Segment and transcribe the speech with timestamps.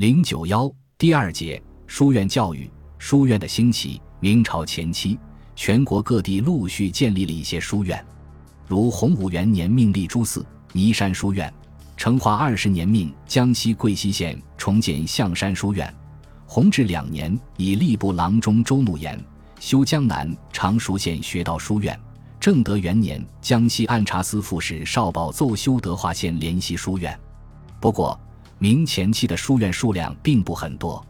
[0.00, 4.00] 零九幺第二节书院教育，书院的兴起。
[4.18, 5.18] 明朝前期，
[5.54, 8.02] 全国各地陆续建立了一些书院，
[8.66, 10.42] 如洪武元年命立诸寺、
[10.72, 11.52] 尼山书院；
[11.98, 15.86] 成化二十年命江西贵溪县重建象山书院；
[16.46, 19.22] 弘治两年以吏部郎中周怒言
[19.58, 21.94] 修江南常熟县学道书院；
[22.40, 27.14] 正德元年江西按察司副使邵宝奏修德化县联席书院。
[27.78, 28.18] 不过，
[28.62, 31.02] 明前期的书院数量并不很多。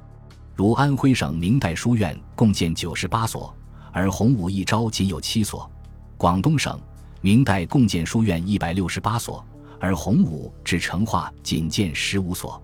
[0.54, 3.52] 如安徽省明代书院共建九十八所，
[3.90, 5.68] 而洪武一招仅有七所；
[6.16, 6.78] 广东省
[7.20, 9.44] 明代共建书院一百六十八所，
[9.80, 12.62] 而洪武至成化仅建十五所。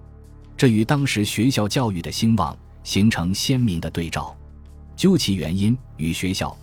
[0.56, 4.36] 这与当时学校教育的兴旺形成鲜明的对照。
[4.94, 6.56] 究其原因，与学校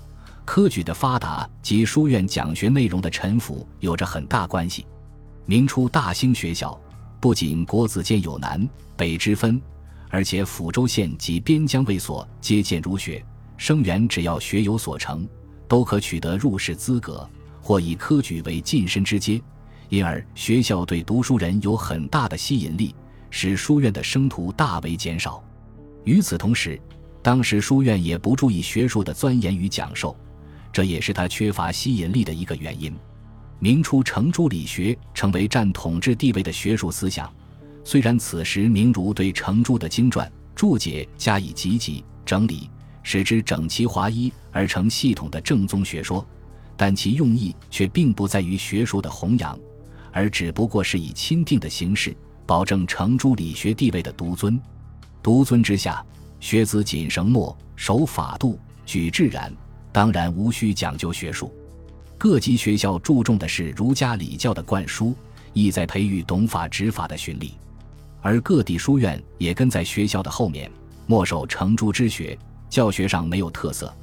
[0.45, 4.87] 科举的发达及书院讲学内容的陈腐有着很大关系。
[5.45, 6.79] 明初大兴学校，
[7.23, 9.61] 不仅国子监有南北之分。
[10.09, 15.25] 而且抚州县及边疆卫所皆建儒学，生员只要学有所成，
[15.65, 17.25] 都可取得入仕资格，
[17.61, 19.41] 或以科举为晋升之阶。
[19.87, 22.93] 因而学校对读书人有很大的吸引力，
[23.29, 25.41] 使书院的生徒大为减少。
[26.03, 26.77] 与此同时，
[27.21, 30.13] 当时书院也不注意学术的钻研与讲授，
[30.73, 32.93] 这也是他缺乏吸引力的一个原因。
[33.63, 37.31] 明初程朱理学成为占统治地位的学术思想。
[37.85, 42.69] 虽然此时明儒对程朱的经传注解加以集集整理，
[43.03, 46.27] 使之整齐划一而成系统的正宗学说，
[46.75, 49.57] 但其用意却并不在于学术的弘扬，
[50.11, 52.13] 而只不过是以钦定的形式
[52.45, 54.59] 保证程朱理学地位的独尊。
[55.21, 56.05] 独尊之下，
[56.41, 59.49] 学子谨绳墨，守法度，举自然，
[59.93, 61.49] 当然无需讲究学术。
[62.17, 65.13] 各级学校注重的是儒家礼教的灌输，
[65.51, 67.51] 意在培育懂法执法的训吏。
[68.21, 70.71] 而各地书院也跟在学校的后面，
[71.05, 72.37] 墨守成朱之学，
[72.69, 73.93] 教学上没有特色，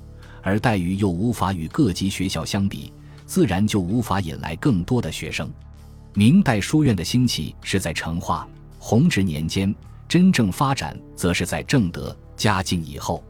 [0.43, 2.93] 而待遇又无法与各级学校相比，
[3.25, 5.51] 自然就无法引来更多的学生。
[6.13, 8.47] 明代书院的兴起是在成化、
[8.79, 9.75] 弘治年间，
[10.07, 13.25] 真正发展则是在正德、嘉靖以后。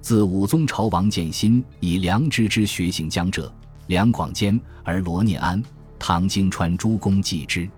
[0.00, 3.52] 自武宗朝王建新以良知之学行江浙、
[3.88, 5.62] 两广间，而罗念安、
[5.98, 7.68] 唐经川诸公继之，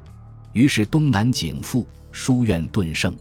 [0.53, 1.85] 于是东南景富。
[2.13, 3.17] 书院顿盛，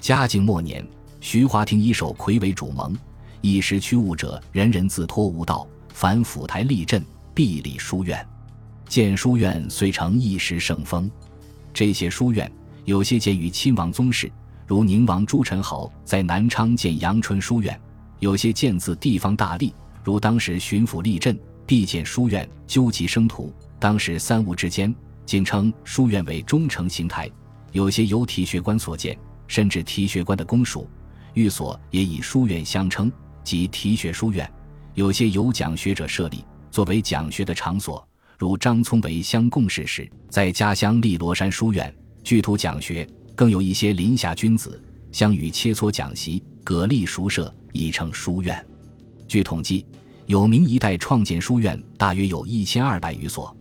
[0.00, 0.86] 嘉靖末年，
[1.20, 2.96] 徐华亭以首魁为主盟，
[3.40, 7.04] 一时驱务者人人自托无道，凡府台立镇，
[7.34, 8.24] 必立书院。
[8.86, 11.10] 建书院遂成一时盛风。
[11.74, 12.48] 这些书院
[12.84, 14.30] 有些建于亲王宗室，
[14.64, 17.74] 如宁王朱宸濠在南昌建阳春书院；
[18.20, 19.72] 有些建自地方大吏，
[20.04, 21.36] 如当时巡抚立镇
[21.70, 23.54] 必建书院，纠集生徒。
[23.78, 24.92] 当时三吴之间，
[25.24, 27.30] 仅称书院为忠诚形态。
[27.70, 29.16] 有些由提学官所建，
[29.46, 30.90] 甚至提学官的公署、
[31.34, 33.08] 寓所也以书院相称，
[33.44, 34.52] 即提学书院。
[34.94, 38.04] 有些由讲学者设立，作为讲学的场所，
[38.36, 41.94] 如张聪为乡贡士时，在家乡立罗山书院，
[42.24, 43.06] 据图讲学；
[43.36, 44.82] 更有一些林下君子，
[45.12, 48.66] 相与切磋讲习，各立书舍，已成书院。
[49.28, 49.86] 据统计，
[50.30, 53.52] 有明一代创建书院大约有一千二百余所，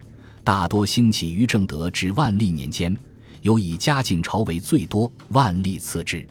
[0.43, 2.95] 大多兴起于正德至万历年间。
[3.41, 6.23] 有以嘉靖朝为最多，万历次之。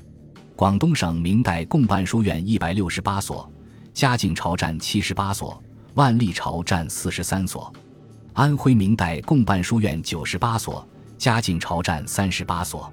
[0.54, 3.53] 广东省明代共办书院一百六十八所，
[3.93, 5.60] 嘉靖朝占七十八所，
[5.94, 7.72] 万历朝占四十三所。
[8.32, 12.88] 安徽明代共办书院九十八所，嘉靖朝占三十八所。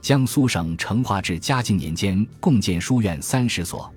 [0.00, 3.88] 江苏省成化至嘉靖年间共建书院三十所，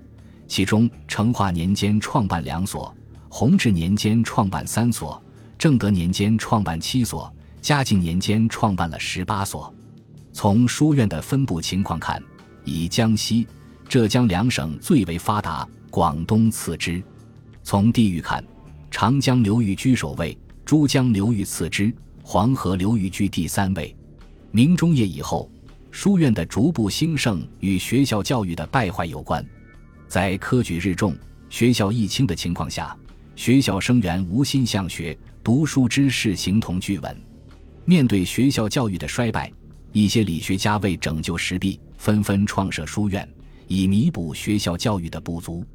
[0.47, 2.94] 其中成化年间创办两所，
[3.29, 5.22] 弘治年间创办三所，
[5.57, 7.31] 正德年间创办七所。
[7.61, 9.73] 嘉靖年间创办了十八所。
[10.31, 12.22] 从书院的分布情况看，
[12.63, 13.47] 以江西、
[13.89, 17.01] 浙江两省最为发达，广东次之。
[17.63, 18.45] 从地域看，
[18.91, 21.91] 长江流域居首位，珠江流域次之，
[22.22, 23.95] 黄河流域居第三位。
[24.51, 25.50] 明中叶以后，
[25.89, 29.44] 书院的逐步兴盛与学校教育的败坏有关。
[30.07, 31.16] 在科举日重、
[31.50, 32.96] 学校一轻的情况下，
[33.36, 37.18] 学校生源无心向学，读书之事形同具文。
[37.84, 39.52] 面对学校教育的衰败，
[39.92, 43.28] 一些理学家为拯救时弊，纷纷创设书院，
[43.68, 45.66] 以弥补学校教育的不足。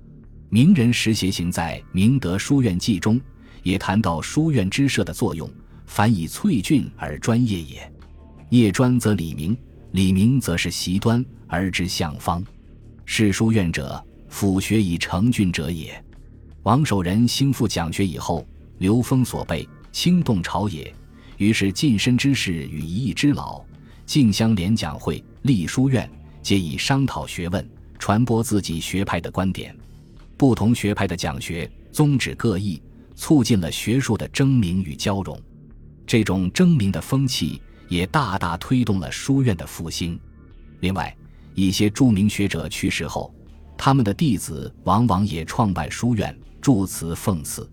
[0.49, 3.21] 名人石协行在《明德书院记》中
[3.62, 5.49] 也谈到书院之设的作用
[5.87, 7.93] ：“凡以萃俊而专业也，
[8.49, 9.56] 业专则理明，
[9.93, 12.44] 理明则是习端而知向方。
[13.05, 16.03] 是书院者，辅学以成俊者也。”
[16.65, 18.47] 王守仁兴复讲学以后，
[18.79, 20.94] 刘封所备，轻动朝野。
[21.37, 23.62] 于是近身之士与一役之老，
[24.05, 26.09] 竞相联讲会、立书院，
[26.43, 27.67] 皆以商讨学问，
[27.99, 29.75] 传播自己学派的观点。
[30.37, 32.81] 不同学派的讲学宗旨各异，
[33.15, 35.41] 促进了学术的争鸣与交融。
[36.06, 40.21] 这种争鸣的风气也大大推动了书院的复兴。
[40.81, 41.17] 另外，
[41.55, 43.35] 一些著名学者去世后，
[43.82, 47.67] 他们的弟子往往也创办书院，著词奉祀。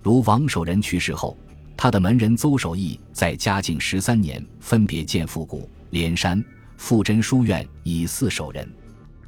[0.00, 1.36] 如王守仁去世后，
[1.76, 6.42] 他的门人邹守义在嘉靖十三年分别建复古、连山、
[6.78, 8.66] 富真书院以祀守仁。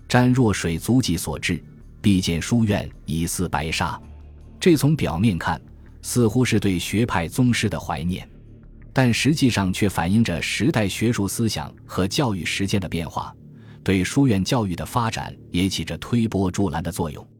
[0.08, 1.62] 詹若水足迹所致，
[2.00, 4.00] 必建书院以祀白沙。
[4.58, 5.60] 这从表面看
[6.00, 8.26] 似乎是对学派宗师的怀念，
[8.94, 13.36] 但实际上却反映着时代学术思想和教育实践的变化。
[13.84, 17.33] 对书院教育的发展也起着推波助澜的作用。